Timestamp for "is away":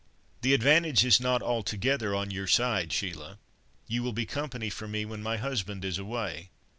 5.85-6.49